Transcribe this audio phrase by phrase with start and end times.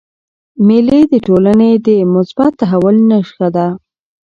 [0.67, 3.67] مېلې د ټولني د مثبت تحول نخښه ده.